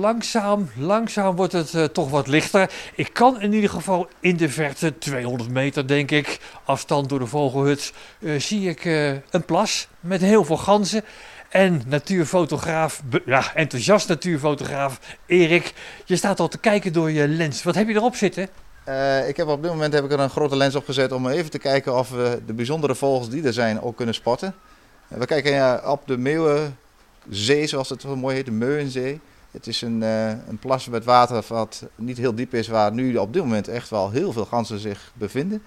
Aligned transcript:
Langzaam, 0.00 0.70
langzaam 0.76 1.36
wordt 1.36 1.52
het 1.52 1.74
eh, 1.74 1.84
toch 1.84 2.10
wat 2.10 2.26
lichter. 2.26 2.70
Ik 2.94 3.12
kan 3.12 3.40
in 3.40 3.52
ieder 3.52 3.70
geval 3.70 4.08
in 4.20 4.36
de 4.36 4.48
verte, 4.48 4.98
200 4.98 5.50
meter 5.50 5.86
denk 5.86 6.10
ik, 6.10 6.40
afstand 6.64 7.08
door 7.08 7.18
de 7.18 7.26
vogelhut, 7.26 7.92
eh, 8.20 8.40
zie 8.40 8.68
ik 8.68 8.84
eh, 8.84 9.10
een 9.10 9.44
plas 9.46 9.88
met 10.00 10.20
heel 10.20 10.44
veel 10.44 10.56
ganzen. 10.56 11.04
En 11.48 11.82
natuurfotograaf, 11.86 13.02
ja, 13.26 13.54
enthousiast 13.54 14.08
natuurfotograaf 14.08 15.00
Erik, 15.26 15.72
je 16.04 16.16
staat 16.16 16.40
al 16.40 16.48
te 16.48 16.58
kijken 16.58 16.92
door 16.92 17.10
je 17.10 17.28
lens. 17.28 17.62
Wat 17.62 17.74
heb 17.74 17.88
je 17.88 17.94
erop 17.94 18.14
zitten? 18.14 18.48
Ik 19.26 19.36
heb 19.36 19.46
op 19.46 19.62
dit 19.62 19.70
moment 19.70 19.92
heb 19.92 20.04
ik 20.04 20.12
er 20.12 20.20
een 20.20 20.30
grote 20.30 20.56
lens 20.56 20.74
op 20.74 20.84
gezet 20.84 21.12
om 21.12 21.28
even 21.28 21.50
te 21.50 21.58
kijken 21.58 21.98
of 21.98 22.10
we 22.10 22.42
de 22.46 22.52
bijzondere 22.52 22.94
vogels 22.94 23.28
die 23.30 23.46
er 23.46 23.52
zijn 23.52 23.80
ook 23.80 23.96
kunnen 23.96 24.14
spotten. 24.14 24.54
We 25.08 25.26
kijken 25.26 25.52
ja, 25.52 25.82
op 25.84 26.02
de 26.06 26.16
Meeuwenzee, 26.16 27.66
zoals 27.66 27.88
het 27.88 28.00
zo 28.00 28.16
mooi 28.16 28.36
heet, 28.36 28.44
de 28.44 28.50
Meuwenzee. 28.50 29.20
Het 29.54 29.66
is 29.66 29.82
een, 29.82 30.02
eh, 30.02 30.28
een 30.28 30.58
plas 30.60 30.88
met 30.88 31.04
water 31.04 31.44
wat 31.48 31.84
niet 31.94 32.16
heel 32.18 32.34
diep 32.34 32.54
is, 32.54 32.68
waar 32.68 32.92
nu 32.92 33.16
op 33.16 33.32
dit 33.32 33.42
moment 33.42 33.68
echt 33.68 33.90
wel 33.90 34.10
heel 34.10 34.32
veel 34.32 34.44
ganzen 34.44 34.78
zich 34.78 35.12
bevinden. 35.14 35.62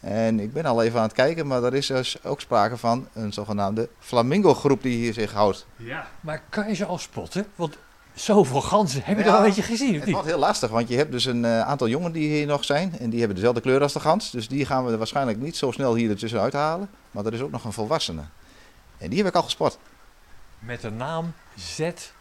En 0.00 0.40
ik 0.40 0.52
ben 0.52 0.64
al 0.64 0.82
even 0.82 0.98
aan 0.98 1.04
het 1.04 1.12
kijken, 1.12 1.46
maar 1.46 1.62
er 1.62 1.74
is 1.74 1.86
dus 1.86 2.24
ook 2.24 2.40
sprake 2.40 2.76
van 2.76 3.08
een 3.12 3.32
zogenaamde 3.32 3.88
flamingo-groep 3.98 4.82
die 4.82 4.96
hier 4.96 5.12
zich 5.12 5.32
houdt. 5.32 5.66
Ja. 5.76 6.06
Maar 6.20 6.42
kan 6.48 6.68
je 6.68 6.74
ze 6.74 6.84
al 6.84 6.98
spotten? 6.98 7.46
Want 7.54 7.76
zoveel 8.14 8.60
ganzen, 8.60 9.02
heb 9.04 9.16
je 9.18 9.22
Ja, 9.24 9.28
er 9.28 9.34
al 9.34 9.40
een 9.40 9.46
beetje 9.46 9.62
gezien 9.62 9.88
of 9.88 9.94
Het 9.94 10.04
niet? 10.04 10.14
wordt 10.14 10.28
heel 10.28 10.38
lastig, 10.38 10.70
want 10.70 10.88
je 10.88 10.96
hebt 10.96 11.12
dus 11.12 11.24
een 11.24 11.44
eh, 11.44 11.60
aantal 11.60 11.88
jongen 11.88 12.12
die 12.12 12.28
hier 12.28 12.46
nog 12.46 12.64
zijn. 12.64 12.98
En 12.98 13.10
die 13.10 13.18
hebben 13.18 13.36
dezelfde 13.36 13.60
kleur 13.60 13.82
als 13.82 13.92
de 13.92 14.00
gans. 14.00 14.30
Dus 14.30 14.48
die 14.48 14.66
gaan 14.66 14.84
we 14.84 14.92
er 14.92 14.98
waarschijnlijk 14.98 15.38
niet 15.40 15.56
zo 15.56 15.70
snel 15.70 15.94
hier 15.94 16.10
ertussen 16.10 16.40
uithalen. 16.40 16.90
Maar 17.10 17.26
er 17.26 17.32
is 17.34 17.40
ook 17.40 17.50
nog 17.50 17.64
een 17.64 17.72
volwassene. 17.72 18.22
En 18.98 19.08
die 19.08 19.18
heb 19.18 19.26
ik 19.28 19.34
al 19.34 19.42
gespot. 19.42 19.78
Met 20.58 20.80
de 20.80 20.90
naam 20.90 21.32
ZT 21.56 22.12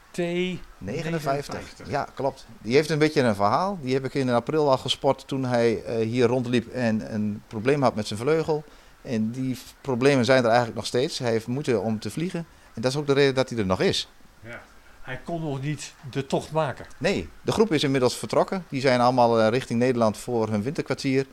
59. 0.77 1.89
Ja, 1.89 2.07
klopt. 2.13 2.45
Die 2.61 2.75
heeft 2.75 2.89
een 2.89 2.99
beetje 2.99 3.21
een 3.21 3.35
verhaal. 3.35 3.79
Die 3.81 3.93
heb 3.93 4.05
ik 4.05 4.13
in 4.13 4.29
april 4.29 4.69
al 4.69 4.77
gespot 4.77 5.27
toen 5.27 5.45
hij 5.45 5.83
eh, 5.83 6.05
hier 6.05 6.27
rondliep 6.27 6.73
en 6.73 7.13
een 7.13 7.41
probleem 7.47 7.81
had 7.81 7.95
met 7.95 8.07
zijn 8.07 8.19
vleugel. 8.19 8.63
En 9.01 9.31
die 9.31 9.57
problemen 9.81 10.25
zijn 10.25 10.39
er 10.39 10.47
eigenlijk 10.47 10.75
nog 10.75 10.85
steeds. 10.85 11.19
Hij 11.19 11.31
heeft 11.31 11.47
moeite 11.47 11.79
om 11.79 11.99
te 11.99 12.09
vliegen. 12.09 12.45
En 12.73 12.81
dat 12.81 12.91
is 12.91 12.97
ook 12.97 13.07
de 13.07 13.13
reden 13.13 13.35
dat 13.35 13.49
hij 13.49 13.57
er 13.59 13.65
nog 13.65 13.81
is. 13.81 14.09
Ja. 14.43 14.61
Hij 15.01 15.19
kon 15.23 15.41
nog 15.41 15.61
niet 15.61 15.93
de 16.11 16.25
tocht 16.25 16.51
maken. 16.51 16.85
Nee, 16.97 17.29
de 17.41 17.51
groep 17.51 17.73
is 17.73 17.83
inmiddels 17.83 18.17
vertrokken. 18.17 18.65
Die 18.69 18.81
zijn 18.81 18.99
allemaal 18.99 19.39
eh, 19.39 19.47
richting 19.47 19.79
Nederland 19.79 20.17
voor 20.17 20.49
hun 20.49 20.63
winterkwartier. 20.63 21.25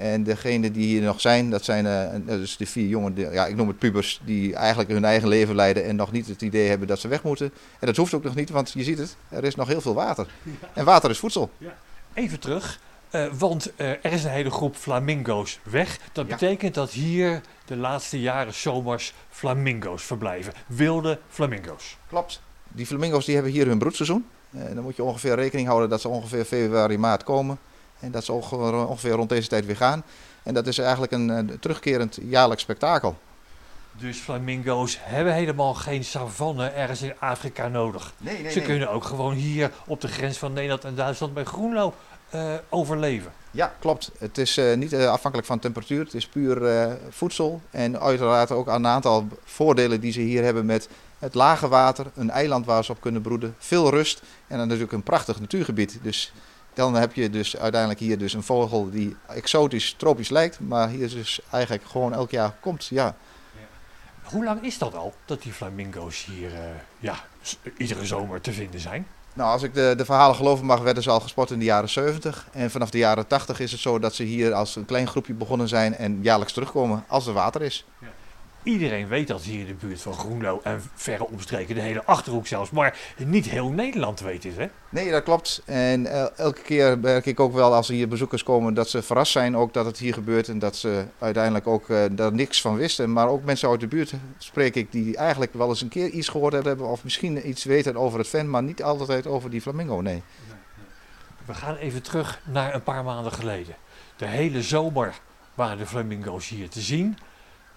En 0.00 0.22
degenen 0.22 0.72
die 0.72 0.86
hier 0.86 1.02
nog 1.02 1.20
zijn, 1.20 1.50
dat 1.50 1.64
zijn 1.64 1.84
dus 2.26 2.56
de 2.56 2.66
vier 2.66 2.88
jongen, 2.88 3.14
ja, 3.32 3.46
ik 3.46 3.56
noem 3.56 3.68
het 3.68 3.78
pubers, 3.78 4.20
die 4.24 4.54
eigenlijk 4.54 4.90
hun 4.90 5.04
eigen 5.04 5.28
leven 5.28 5.54
leiden 5.54 5.84
en 5.84 5.96
nog 5.96 6.12
niet 6.12 6.26
het 6.26 6.42
idee 6.42 6.68
hebben 6.68 6.88
dat 6.88 6.98
ze 6.98 7.08
weg 7.08 7.22
moeten. 7.22 7.52
En 7.80 7.86
dat 7.86 7.96
hoeft 7.96 8.14
ook 8.14 8.22
nog 8.22 8.34
niet, 8.34 8.50
want 8.50 8.72
je 8.72 8.82
ziet 8.82 8.98
het, 8.98 9.16
er 9.28 9.44
is 9.44 9.54
nog 9.54 9.68
heel 9.68 9.80
veel 9.80 9.94
water. 9.94 10.26
En 10.74 10.84
water 10.84 11.10
is 11.10 11.18
voedsel. 11.18 11.50
Even 12.14 12.40
terug, 12.40 12.80
eh, 13.10 13.26
want 13.38 13.72
eh, 13.76 13.88
er 13.90 14.12
is 14.12 14.24
een 14.24 14.30
hele 14.30 14.50
groep 14.50 14.76
flamingo's 14.76 15.58
weg. 15.62 15.98
Dat 16.12 16.26
Ja. 16.26 16.32
betekent 16.32 16.74
dat 16.74 16.90
hier 16.90 17.40
de 17.64 17.76
laatste 17.76 18.20
jaren 18.20 18.54
zomers 18.54 19.14
flamingo's 19.30 20.02
verblijven. 20.02 20.52
Wilde 20.66 21.18
flamingo's. 21.28 21.96
Klopt. 22.08 22.40
Die 22.68 22.86
flamingo's 22.86 23.24
die 23.24 23.34
hebben 23.34 23.52
hier 23.52 23.66
hun 23.66 23.78
broedseizoen. 23.78 24.26
En 24.50 24.74
dan 24.74 24.84
moet 24.84 24.96
je 24.96 25.02
ongeveer 25.04 25.34
rekening 25.34 25.68
houden 25.68 25.88
dat 25.88 26.00
ze 26.00 26.08
ongeveer 26.08 26.44
februari, 26.44 26.98
maart 26.98 27.24
komen. 27.24 27.58
En 28.00 28.10
dat 28.10 28.28
onge- 28.28 28.86
ongeveer 28.86 29.10
rond 29.10 29.28
deze 29.28 29.48
tijd 29.48 29.66
weer 29.66 29.76
gaan. 29.76 30.02
En 30.42 30.54
dat 30.54 30.66
is 30.66 30.78
eigenlijk 30.78 31.12
een 31.12 31.30
eh, 31.30 31.54
terugkerend 31.60 32.18
jaarlijks 32.22 32.62
spektakel. 32.62 33.16
Dus 33.92 34.18
flamingo's 34.18 34.98
hebben 35.00 35.34
helemaal 35.34 35.74
geen 35.74 36.04
savanne 36.04 36.66
ergens 36.68 37.02
in 37.02 37.12
Afrika 37.18 37.68
nodig. 37.68 38.12
Nee, 38.18 38.42
nee, 38.42 38.52
Ze 38.52 38.60
kunnen 38.60 38.90
ook 38.90 39.04
gewoon 39.04 39.34
hier 39.34 39.70
op 39.86 40.00
de 40.00 40.08
grens 40.08 40.38
van 40.38 40.52
Nederland 40.52 40.84
en 40.84 40.94
Duitsland 40.94 41.34
bij 41.34 41.44
Groenlo 41.44 41.94
eh, 42.30 42.54
overleven. 42.68 43.32
Ja, 43.50 43.72
klopt. 43.78 44.10
Het 44.18 44.38
is 44.38 44.56
eh, 44.56 44.76
niet 44.76 44.94
afhankelijk 44.94 45.48
van 45.48 45.58
temperatuur. 45.58 46.04
Het 46.04 46.14
is 46.14 46.26
puur 46.26 46.88
voedsel. 47.10 47.60
En 47.70 48.00
uiteraard 48.00 48.50
ook 48.50 48.66
een 48.66 48.86
aantal 48.86 49.26
voordelen 49.44 50.00
die 50.00 50.12
ze 50.12 50.20
hier 50.20 50.44
hebben 50.44 50.66
met 50.66 50.88
het 51.18 51.34
lage 51.34 51.68
water, 51.68 52.06
een 52.14 52.30
eiland 52.30 52.66
waar 52.66 52.84
ze 52.84 52.92
op 52.92 53.00
kunnen 53.00 53.22
broeden, 53.22 53.54
veel 53.58 53.90
rust 53.90 54.22
en 54.46 54.56
dan 54.58 54.66
natuurlijk 54.66 54.92
een 54.92 55.02
prachtig 55.02 55.40
natuurgebied. 55.40 55.98
Dus 56.02 56.32
dan 56.80 56.94
heb 56.94 57.14
je 57.14 57.30
dus 57.30 57.56
uiteindelijk 57.56 58.00
hier 58.00 58.18
dus 58.18 58.32
een 58.32 58.42
vogel 58.42 58.90
die 58.90 59.16
exotisch, 59.26 59.94
tropisch 59.96 60.28
lijkt, 60.28 60.60
maar 60.60 60.88
hier 60.88 61.08
dus 61.08 61.40
eigenlijk 61.50 61.84
gewoon 61.84 62.12
elk 62.12 62.30
jaar 62.30 62.54
komt. 62.60 62.86
Ja. 62.86 63.16
Hoe 64.22 64.44
lang 64.44 64.62
is 64.62 64.78
dat 64.78 64.94
al 64.94 65.14
dat 65.24 65.42
die 65.42 65.52
flamingo's 65.52 66.24
hier 66.24 66.54
eh, 66.54 66.60
ja, 66.98 67.14
iedere 67.76 68.06
zomer 68.06 68.40
te 68.40 68.52
vinden 68.52 68.80
zijn? 68.80 69.06
Nou, 69.32 69.50
als 69.50 69.62
ik 69.62 69.74
de, 69.74 69.94
de 69.96 70.04
verhalen 70.04 70.36
geloven 70.36 70.66
mag, 70.66 70.80
werden 70.80 71.02
ze 71.02 71.10
al 71.10 71.20
gespot 71.20 71.50
in 71.50 71.58
de 71.58 71.64
jaren 71.64 71.88
70. 71.88 72.46
En 72.52 72.70
vanaf 72.70 72.90
de 72.90 72.98
jaren 72.98 73.26
80 73.26 73.60
is 73.60 73.72
het 73.72 73.80
zo 73.80 73.98
dat 73.98 74.14
ze 74.14 74.22
hier 74.22 74.52
als 74.52 74.76
een 74.76 74.84
klein 74.84 75.06
groepje 75.06 75.32
begonnen 75.32 75.68
zijn 75.68 75.96
en 75.96 76.18
jaarlijks 76.22 76.52
terugkomen 76.52 77.04
als 77.08 77.26
er 77.26 77.32
water 77.32 77.62
is. 77.62 77.84
Iedereen 78.62 79.08
weet 79.08 79.28
dat 79.28 79.42
hier 79.42 79.60
in 79.60 79.66
de 79.66 79.86
buurt 79.86 80.00
van 80.00 80.12
Groenlo 80.14 80.60
en 80.62 80.82
verre 80.94 81.26
omstreken, 81.26 81.74
de 81.74 81.80
hele 81.80 82.04
Achterhoek 82.04 82.46
zelfs, 82.46 82.70
maar 82.70 82.98
niet 83.16 83.46
heel 83.48 83.68
Nederland 83.70 84.20
weet 84.20 84.42
dit, 84.42 84.56
hè? 84.56 84.66
Nee, 84.88 85.10
dat 85.10 85.22
klopt. 85.22 85.62
En 85.64 86.06
el- 86.06 86.30
elke 86.36 86.60
keer 86.62 86.98
merk 86.98 87.26
ik 87.26 87.40
ook 87.40 87.52
wel 87.52 87.74
als 87.74 87.88
er 87.88 87.94
hier 87.94 88.08
bezoekers 88.08 88.42
komen 88.42 88.74
dat 88.74 88.88
ze 88.88 89.02
verrast 89.02 89.32
zijn 89.32 89.56
ook 89.56 89.72
dat 89.72 89.84
het 89.84 89.98
hier 89.98 90.14
gebeurt. 90.14 90.48
En 90.48 90.58
dat 90.58 90.76
ze 90.76 91.04
uiteindelijk 91.18 91.66
ook 91.66 91.88
eh, 91.88 92.04
daar 92.10 92.32
niks 92.32 92.60
van 92.60 92.76
wisten. 92.76 93.12
Maar 93.12 93.28
ook 93.28 93.44
mensen 93.44 93.68
uit 93.68 93.80
de 93.80 93.86
buurt 93.86 94.12
spreek 94.38 94.74
ik 94.74 94.92
die 94.92 95.16
eigenlijk 95.16 95.54
wel 95.54 95.68
eens 95.68 95.80
een 95.82 95.88
keer 95.88 96.08
iets 96.08 96.28
gehoord 96.28 96.52
hebben. 96.52 96.80
Of 96.88 97.04
misschien 97.04 97.48
iets 97.48 97.64
weten 97.64 97.96
over 97.96 98.18
het 98.18 98.28
ven, 98.28 98.50
maar 98.50 98.62
niet 98.62 98.82
altijd 98.82 99.26
over 99.26 99.50
die 99.50 99.60
flamingo, 99.60 100.00
nee. 100.00 100.22
We 101.44 101.54
gaan 101.54 101.76
even 101.76 102.02
terug 102.02 102.40
naar 102.44 102.74
een 102.74 102.82
paar 102.82 103.04
maanden 103.04 103.32
geleden. 103.32 103.74
De 104.16 104.26
hele 104.26 104.62
zomer 104.62 105.14
waren 105.54 105.78
de 105.78 105.86
flamingo's 105.86 106.48
hier 106.48 106.68
te 106.68 106.80
zien. 106.80 107.18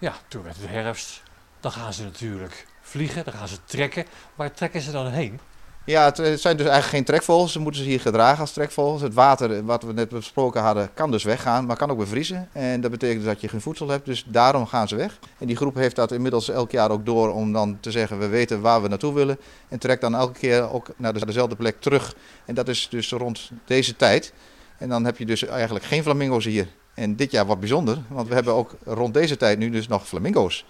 Ja, 0.04 0.14
toen 0.28 0.42
werd 0.42 0.56
het 0.56 0.70
herfst. 0.70 1.22
Dan 1.60 1.72
gaan 1.72 1.92
ze 1.92 2.02
natuurlijk 2.02 2.66
vliegen, 2.82 3.24
dan 3.24 3.32
gaan 3.32 3.48
ze 3.48 3.56
trekken. 3.64 4.04
Waar 4.34 4.52
trekken 4.52 4.80
ze 4.80 4.90
dan 4.90 5.06
heen? 5.06 5.40
Ja, 5.84 6.04
het, 6.04 6.16
zijn 6.16 6.56
dus 6.56 6.66
eigenlijk 6.66 6.84
geen 6.84 7.04
trekvogels. 7.04 7.52
Ze 7.52 7.58
moeten 7.58 7.82
ze 7.82 7.88
hier 7.88 8.00
gedragen 8.00 8.40
als 8.40 8.52
trekvogels. 8.52 9.00
Het 9.00 9.14
water, 9.14 9.56
eh, 9.56 9.60
wat 9.64 9.82
we 9.82 9.92
net 9.92 10.08
besproken 10.08 10.62
hadden, 10.62 10.94
kan 10.94 11.10
dus 11.10 11.24
weggaan, 11.24 11.66
maar 11.66 11.76
kan 11.76 11.90
ook 11.90 11.98
bevriezen. 11.98 12.48
En 12.52 12.80
dat 12.80 12.90
betekent 12.90 13.18
dus 13.18 13.32
dat 13.32 13.40
je 13.40 13.48
geen 13.48 13.60
voedsel 13.60 13.88
hebt, 13.88 14.06
dus 14.06 14.24
daarom 14.26 14.66
gaan 14.66 14.88
ze 14.88 14.96
weg. 14.96 15.18
En 15.38 15.46
die 15.46 15.56
groep 15.56 15.74
heeft 15.74 15.96
dat 15.96 16.12
inmiddels 16.12 16.48
elk 16.48 16.70
jaar 16.70 16.90
ook 16.90 17.06
door 17.06 17.32
om 17.32 17.52
dan 17.52 17.78
te 17.80 17.90
zeggen, 17.90 18.18
we 18.18 18.26
weten 18.28 18.60
waar 18.60 18.82
we 18.82 18.88
naartoe 18.88 19.14
willen. 19.14 19.38
En 19.68 19.78
trekt 19.78 20.00
dan 20.00 20.14
elke 20.14 20.38
keer 20.38 20.70
ook 20.72 20.86
naar 20.96 21.12
de- 21.12 21.26
dezelfde 21.26 21.56
plek 21.56 21.80
terug. 21.80 22.14
En 22.44 22.54
dat 22.54 22.68
is 22.68 22.88
dus 22.90 23.10
rond 23.10 23.50
deze 23.64 23.96
tijd. 23.96 24.32
En 24.78 24.88
dan 24.88 25.04
heb 25.04 25.18
je 25.18 25.26
dus 25.26 25.44
eigenlijk 25.44 25.84
geen 25.84 26.02
flamingo's 26.02 26.44
hier. 26.44 26.68
En 26.94 27.16
dit 27.16 27.30
jaar 27.30 27.46
wat 27.46 27.60
bijzonder, 27.60 27.98
want 28.08 28.28
we 28.28 28.34
hebben 28.34 28.54
ook 28.54 28.76
rond 28.84 29.14
deze 29.14 29.36
tijd 29.36 29.58
nu 29.58 29.70
dus 29.70 29.88
nog 29.88 30.08
flamingo's. 30.08 30.64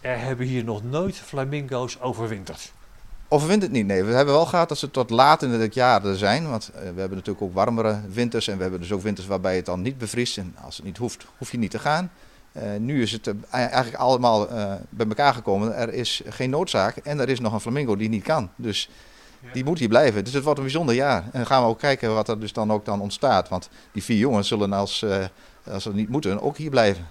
Er 0.00 0.20
hebben 0.20 0.46
hier 0.46 0.64
nog 0.64 0.82
nooit 0.82 1.16
flamingo's 1.16 2.00
overwinterd. 2.00 2.72
Overwint 3.28 3.62
het 3.62 3.70
niet, 3.70 3.86
nee. 3.86 4.04
We 4.04 4.12
hebben 4.12 4.34
wel 4.34 4.46
gehad 4.46 4.68
dat 4.68 4.78
ze 4.78 4.90
tot 4.90 5.10
laat 5.10 5.42
in 5.42 5.50
het 5.50 5.74
jaar 5.74 6.04
er 6.04 6.16
zijn. 6.16 6.50
Want 6.50 6.68
eh, 6.68 6.80
we 6.80 7.00
hebben 7.00 7.16
natuurlijk 7.16 7.42
ook 7.42 7.54
warmere 7.54 8.00
winters. 8.08 8.48
En 8.48 8.56
we 8.56 8.62
hebben 8.62 8.80
dus 8.80 8.92
ook 8.92 9.02
winters 9.02 9.26
waarbij 9.26 9.56
het 9.56 9.66
dan 9.66 9.82
niet 9.82 9.98
bevriest. 9.98 10.38
En 10.38 10.56
als 10.64 10.76
het 10.76 10.84
niet 10.84 10.96
hoeft, 10.96 11.26
hoef 11.38 11.50
je 11.50 11.58
niet 11.58 11.70
te 11.70 11.78
gaan. 11.78 12.10
Eh, 12.52 12.62
nu 12.78 13.02
is 13.02 13.12
het 13.12 13.26
eh, 13.26 13.34
eigenlijk 13.50 13.96
allemaal 13.96 14.48
bij 14.88 15.06
elkaar 15.06 15.34
gekomen. 15.34 15.76
Er 15.76 15.92
is 15.92 16.22
geen 16.28 16.50
noodzaak. 16.50 16.96
En 16.96 17.20
er 17.20 17.28
is 17.28 17.40
nog 17.40 17.52
een 17.52 17.60
flamingo 17.60 17.96
die 17.96 18.08
niet 18.08 18.22
kan. 18.22 18.50
Dus 18.56 18.90
die 19.52 19.64
moet 19.64 19.78
hier 19.78 19.88
blijven. 19.88 20.24
Dus 20.24 20.32
het 20.32 20.44
wordt 20.44 20.58
een 20.58 20.64
bijzonder 20.64 20.94
jaar. 20.94 21.24
En 21.32 21.46
gaan 21.46 21.62
we 21.62 21.68
ook 21.68 21.78
kijken 21.78 22.14
wat 22.14 22.28
er 22.28 22.40
dus 22.40 22.52
dan 22.52 22.72
ook 22.72 22.84
dan 22.84 23.00
ontstaat. 23.00 23.48
Want 23.48 23.68
die 23.92 24.04
vier 24.04 24.18
jongens 24.18 24.48
zullen 24.48 24.72
als, 24.72 25.02
eh, 25.02 25.24
als 25.70 25.82
ze 25.82 25.94
niet 25.94 26.08
moeten 26.08 26.40
ook 26.40 26.56
hier 26.56 26.70
blijven. 26.70 27.06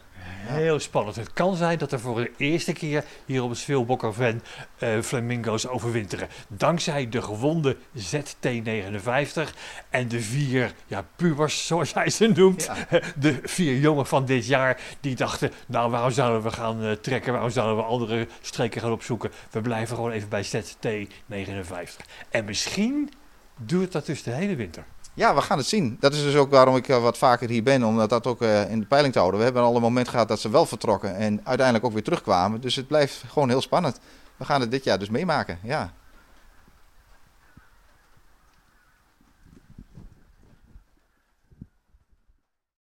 Heel 0.45 0.79
spannend. 0.79 1.16
Het 1.16 1.34
kan 1.34 1.56
zijn 1.56 1.78
dat 1.78 1.91
er 1.91 2.00
voor 2.00 2.16
de 2.16 2.31
eerste 2.38 2.73
keer 2.73 3.03
hier 3.25 3.44
op 3.44 3.50
het 3.50 3.57
Sveelbokkerven 3.57 4.44
eh 4.78 5.00
flamingo's 5.01 5.67
overwinteren. 5.67 6.27
Dankzij 6.48 7.09
de 7.09 7.21
gewonde 7.21 7.77
ZT59 7.98 9.50
en 9.89 10.07
de 10.07 10.21
vier 10.21 10.74
ja, 10.88 11.06
pubers, 11.15 11.68
zoals 11.68 11.94
hij 11.94 12.09
ze 12.09 12.27
noemt. 12.27 12.69
De 13.15 13.39
vier 13.44 13.77
jongen 13.77 14.06
van 14.06 14.25
dit 14.25 14.45
jaar 14.45 14.80
die 15.00 15.15
dachten, 15.15 15.51
nou 15.68 15.92
waarom 15.92 16.12
zouden 16.12 16.44
we 16.44 16.51
gaan 16.51 16.83
eh, 16.83 16.92
trekken, 16.92 17.31
waarom 17.31 17.51
zouden 17.51 17.77
we 17.77 17.83
andere 17.83 18.27
streken 18.42 18.81
gaan 18.81 18.92
opzoeken. 18.92 19.31
We 19.51 19.62
blijven 19.62 19.95
gewoon 19.95 20.12
even 20.12 20.30
bij 20.30 20.45
ZT59. 20.45 22.06
En 22.30 22.45
misschien 22.45 23.12
duurt 23.57 23.92
dat 23.92 24.06
dus 24.06 24.24
de 24.24 24.31
hele 24.31 24.56
winter. 24.56 24.86
Ja, 25.15 25.36
we 25.36 25.42
gaan 25.42 25.57
het 25.57 25.68
zien. 25.68 25.98
Dat 26.00 26.13
is 26.13 26.24
dus 26.24 26.36
ook 26.36 26.51
waarom 26.51 26.75
ik 26.75 26.88
eh, 26.88 27.01
wat 27.01 27.18
vaker 27.18 27.50
hier 27.50 27.63
ben, 27.63 27.83
om 27.83 28.07
dat 28.07 28.27
ook 28.27 28.42
eh, 28.42 28.69
in 28.69 28.80
de 28.80 28.86
peiling 28.86 29.13
te 29.13 29.19
houden. 29.19 29.39
We 29.39 29.45
hebben 29.45 29.63
al 29.63 29.75
een 29.75 29.81
moment 29.81 30.07
gehad 30.07 30.27
dat 30.27 30.39
ze 30.39 30.50
wel 30.50 30.65
vertrokken 30.65 31.15
en 31.15 31.42
uiteindelijk 31.44 31.86
ook 31.86 31.94
weer 31.94 32.04
terugkwamen. 32.04 32.62
Dus 32.62 32.75
het 32.75 32.88
blijft 32.88 33.24
gewoon 33.27 33.50
heel 33.50 33.62
spannend. 33.62 34.00
We 34.38 34.45
gaan 34.45 34.62
het 34.62 34.71
dit 34.71 34.83
jaar 34.83 35.00
dus 35.00 35.10
meemaken, 35.10 35.60
ja. 35.63 35.94